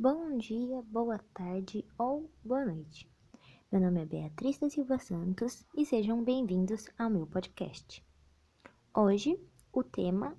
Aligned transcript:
Bom 0.00 0.38
dia, 0.38 0.80
boa 0.82 1.18
tarde 1.34 1.84
ou 1.98 2.30
boa 2.44 2.64
noite. 2.64 3.10
Meu 3.72 3.80
nome 3.80 4.02
é 4.02 4.06
Beatriz 4.06 4.56
da 4.56 4.70
Silva 4.70 4.96
Santos 4.96 5.66
e 5.76 5.84
sejam 5.84 6.22
bem-vindos 6.22 6.88
ao 6.96 7.10
meu 7.10 7.26
podcast. 7.26 8.06
Hoje, 8.94 9.36
o 9.72 9.82
tema 9.82 10.38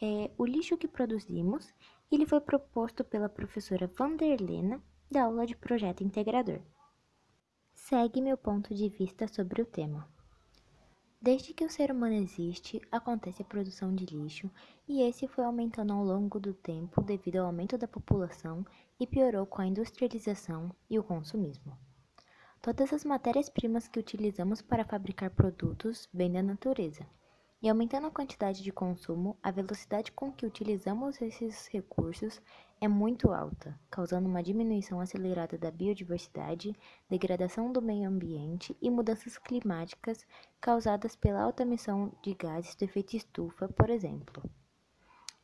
é 0.00 0.30
o 0.38 0.46
lixo 0.46 0.78
que 0.78 0.86
produzimos 0.86 1.74
e 2.12 2.14
ele 2.14 2.26
foi 2.26 2.40
proposto 2.40 3.02
pela 3.02 3.28
professora 3.28 3.88
Vanderlena 3.88 4.80
da 5.10 5.24
aula 5.24 5.44
de 5.46 5.56
projeto 5.56 6.04
integrador. 6.04 6.60
Segue 7.74 8.20
meu 8.20 8.38
ponto 8.38 8.72
de 8.72 8.88
vista 8.88 9.26
sobre 9.26 9.62
o 9.62 9.66
tema. 9.66 10.08
Desde 11.22 11.52
que 11.52 11.66
o 11.66 11.70
ser 11.70 11.90
humano 11.90 12.14
existe, 12.14 12.80
acontece 12.90 13.42
a 13.42 13.44
produção 13.44 13.94
de 13.94 14.06
lixo, 14.06 14.50
e 14.88 15.02
esse 15.02 15.28
foi 15.28 15.44
aumentando 15.44 15.92
ao 15.92 16.02
longo 16.02 16.40
do 16.40 16.54
tempo 16.54 17.02
devido 17.02 17.36
ao 17.36 17.46
aumento 17.46 17.76
da 17.76 17.86
população 17.86 18.64
e 18.98 19.06
piorou 19.06 19.44
com 19.44 19.60
a 19.60 19.66
industrialização 19.66 20.74
e 20.88 20.98
o 20.98 21.04
consumismo. 21.04 21.76
Todas 22.62 22.90
as 22.94 23.04
matérias-primas 23.04 23.86
que 23.86 24.00
utilizamos 24.00 24.62
para 24.62 24.82
fabricar 24.82 25.28
produtos 25.28 26.08
vêm 26.10 26.32
da 26.32 26.42
natureza. 26.42 27.06
E 27.62 27.68
aumentando 27.68 28.06
a 28.06 28.10
quantidade 28.10 28.62
de 28.62 28.72
consumo, 28.72 29.36
a 29.42 29.50
velocidade 29.50 30.10
com 30.12 30.32
que 30.32 30.46
utilizamos 30.46 31.20
esses 31.20 31.66
recursos 31.66 32.40
é 32.80 32.88
muito 32.88 33.32
alta, 33.32 33.78
causando 33.90 34.26
uma 34.26 34.42
diminuição 34.42 34.98
acelerada 34.98 35.58
da 35.58 35.70
biodiversidade, 35.70 36.74
degradação 37.10 37.70
do 37.70 37.82
meio 37.82 38.08
ambiente 38.08 38.74
e 38.80 38.88
mudanças 38.88 39.36
climáticas 39.36 40.26
causadas 40.58 41.14
pela 41.14 41.42
alta 41.42 41.62
emissão 41.62 42.10
de 42.22 42.32
gases 42.32 42.74
do 42.74 42.84
efeito 42.84 43.14
estufa, 43.14 43.68
por 43.68 43.90
exemplo. 43.90 44.42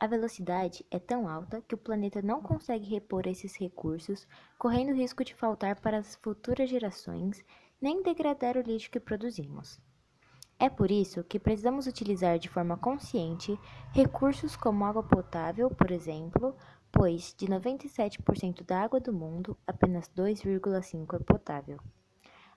A 0.01 0.07
velocidade 0.07 0.87
é 0.91 0.99
tão 0.99 1.29
alta 1.29 1.61
que 1.61 1.75
o 1.75 1.79
planeta 1.79 2.23
não 2.23 2.41
consegue 2.41 2.89
repor 2.89 3.27
esses 3.27 3.55
recursos, 3.57 4.27
correndo 4.59 4.97
risco 4.97 5.23
de 5.23 5.35
faltar 5.35 5.79
para 5.83 5.99
as 5.99 6.17
futuras 6.17 6.71
gerações, 6.71 7.45
nem 7.79 8.03
degradar 8.03 8.57
o 8.57 8.63
lixo 8.63 8.91
que 8.91 8.99
produzimos. 8.99 9.79
É 10.59 10.71
por 10.71 10.91
isso 10.91 11.23
que 11.23 11.39
precisamos 11.39 11.87
utilizar 11.87 12.39
de 12.39 12.49
forma 12.49 12.79
consciente 12.79 13.61
recursos 13.93 14.57
como 14.57 14.87
água 14.87 15.03
potável, 15.03 15.69
por 15.69 15.91
exemplo, 15.91 16.57
pois 16.91 17.35
de 17.37 17.47
97% 17.47 18.65
da 18.65 18.81
água 18.81 18.99
do 18.99 19.13
mundo, 19.13 19.55
apenas 19.67 20.09
2,5% 20.17 21.15
é 21.15 21.19
potável. 21.19 21.79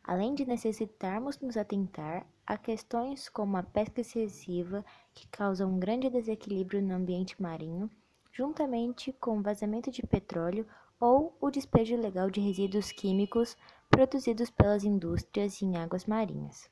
Além 0.01 0.33
de 0.33 0.45
necessitarmos 0.45 1.41
nos 1.41 1.57
atentar 1.57 2.25
a 2.47 2.57
questões 2.57 3.27
como 3.27 3.57
a 3.57 3.63
pesca 3.63 3.99
excessiva, 3.99 4.83
que 5.13 5.27
causa 5.27 5.67
um 5.67 5.77
grande 5.77 6.09
desequilíbrio 6.09 6.81
no 6.81 6.93
ambiente 6.93 7.39
marinho, 7.41 7.89
juntamente 8.31 9.11
com 9.11 9.39
o 9.39 9.43
vazamento 9.43 9.91
de 9.91 10.03
petróleo 10.03 10.65
ou 11.01 11.35
o 11.41 11.51
despejo 11.51 11.95
ilegal 11.95 12.29
de 12.29 12.39
resíduos 12.39 12.93
químicos 12.93 13.57
produzidos 13.89 14.49
pelas 14.49 14.85
indústrias 14.85 15.61
em 15.61 15.75
águas 15.75 16.05
marinhas 16.05 16.71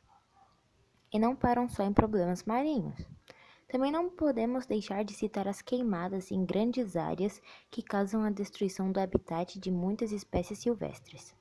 e 1.17 1.19
não 1.19 1.35
param 1.35 1.67
só 1.67 1.83
em 1.83 1.91
problemas 1.91 2.43
marinhos. 2.43 2.95
Também 3.67 3.91
não 3.91 4.07
podemos 4.07 4.67
deixar 4.67 5.03
de 5.03 5.15
citar 5.15 5.47
as 5.47 5.63
queimadas 5.63 6.29
em 6.29 6.45
grandes 6.45 6.95
áreas 6.95 7.41
que 7.71 7.81
causam 7.81 8.23
a 8.23 8.29
destruição 8.29 8.91
do 8.91 8.99
habitat 8.99 9.59
de 9.59 9.71
muitas 9.71 10.11
espécies 10.11 10.59
silvestres. 10.59 11.35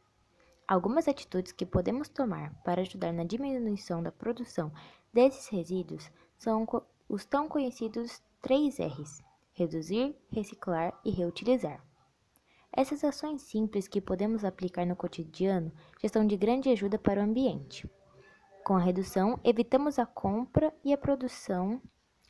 Algumas 0.66 1.06
atitudes 1.06 1.52
que 1.52 1.66
podemos 1.66 2.08
tomar 2.08 2.54
para 2.64 2.80
ajudar 2.80 3.12
na 3.12 3.22
diminuição 3.22 4.02
da 4.02 4.10
produção 4.10 4.72
desses 5.12 5.46
resíduos 5.48 6.10
são 6.38 6.66
os 7.06 7.26
tão 7.26 7.46
conhecidos 7.46 8.22
3 8.40 8.78
R's: 8.78 9.22
reduzir, 9.52 10.16
reciclar 10.32 10.98
e 11.04 11.10
reutilizar. 11.10 11.84
Essas 12.72 13.04
ações 13.04 13.42
simples 13.42 13.86
que 13.86 14.00
podemos 14.00 14.42
aplicar 14.42 14.86
no 14.86 14.96
cotidiano 14.96 15.70
já 16.02 16.08
são 16.08 16.26
de 16.26 16.36
grande 16.36 16.70
ajuda 16.70 16.98
para 16.98 17.20
o 17.20 17.24
ambiente. 17.24 17.86
Com 18.66 18.74
a 18.74 18.80
redução, 18.80 19.38
evitamos 19.44 19.96
a 19.96 20.04
compra 20.04 20.74
e 20.84 20.92
a 20.92 20.98
produção 20.98 21.80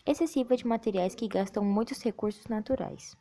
excessiva 0.04 0.54
de 0.54 0.66
materiais 0.66 1.14
que 1.14 1.26
gastam 1.26 1.64
muitos 1.64 2.02
recursos 2.02 2.46
naturais. 2.46 3.16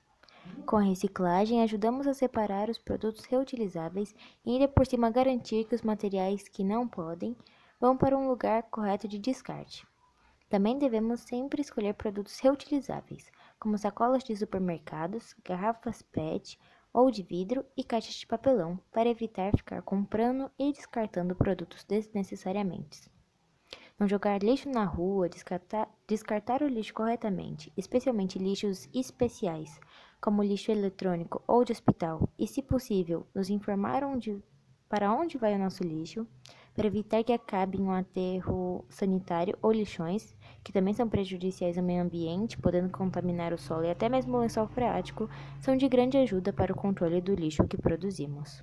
Com 0.66 0.76
a 0.76 0.82
reciclagem, 0.82 1.64
ajudamos 1.64 2.08
a 2.08 2.14
separar 2.14 2.70
os 2.70 2.78
produtos 2.78 3.24
reutilizáveis 3.24 4.14
e 4.46 4.52
ainda 4.52 4.68
por 4.68 4.86
cima 4.86 5.10
garantir 5.10 5.64
que 5.64 5.74
os 5.74 5.82
materiais 5.82 6.50
que 6.50 6.62
não 6.62 6.86
podem 6.86 7.38
vão 7.80 7.96
para 7.96 8.18
um 8.18 8.28
lugar 8.28 8.64
correto 8.64 9.08
de 9.08 9.18
descarte. 9.18 9.88
Também 10.50 10.78
devemos 10.78 11.22
sempre 11.22 11.62
escolher 11.62 11.94
produtos 11.94 12.38
reutilizáveis, 12.40 13.32
como 13.58 13.78
sacolas 13.78 14.26
de 14.26 14.36
supermercados, 14.36 15.34
garrafas 15.42 16.02
PET 16.02 16.60
ou 16.96 17.12
de 17.12 17.22
vidro 17.22 17.66
e 17.76 17.84
caixas 17.84 18.14
de 18.16 18.26
papelão, 18.26 18.80
para 18.90 19.10
evitar 19.10 19.52
ficar 19.52 19.82
comprando 19.82 20.50
e 20.58 20.72
descartando 20.72 21.36
produtos 21.36 21.84
desnecessariamente. 21.84 23.12
Não 24.00 24.08
jogar 24.08 24.42
lixo 24.42 24.70
na 24.70 24.86
rua, 24.86 25.28
descartar, 25.28 25.90
descartar 26.08 26.62
o 26.62 26.68
lixo 26.68 26.94
corretamente, 26.94 27.72
especialmente 27.76 28.40
lixos 28.40 28.88
especiais, 28.94 29.78
como 30.22 30.42
lixo 30.42 30.72
eletrônico 30.72 31.44
ou 31.46 31.66
de 31.66 31.74
hospital, 31.74 32.30
e, 32.40 32.48
se 32.48 32.62
possível, 32.62 33.28
nos 33.36 33.50
informar 33.50 34.02
onde, 34.06 34.42
para 34.88 35.14
onde 35.14 35.38
vai 35.38 35.54
o 35.54 35.60
nosso 35.60 35.84
lixo, 35.84 36.26
para 36.76 36.88
evitar 36.88 37.24
que 37.24 37.32
acabe 37.32 37.78
em 37.78 37.84
um 37.84 37.92
aterro 37.92 38.84
sanitário 38.90 39.58
ou 39.62 39.72
lixões, 39.72 40.36
que 40.62 40.74
também 40.74 40.94
são 40.94 41.08
prejudiciais 41.08 41.78
ao 41.78 41.84
meio 41.84 42.04
ambiente, 42.04 42.58
podendo 42.58 42.90
contaminar 42.90 43.54
o 43.54 43.58
solo 43.58 43.86
e 43.86 43.92
até 43.92 44.10
mesmo 44.10 44.36
o 44.36 44.42
lençol 44.42 44.68
freático, 44.68 45.30
são 45.62 45.78
de 45.78 45.88
grande 45.88 46.18
ajuda 46.18 46.52
para 46.52 46.74
o 46.74 46.76
controle 46.76 47.22
do 47.22 47.34
lixo 47.34 47.66
que 47.68 47.78
produzimos. 47.78 48.62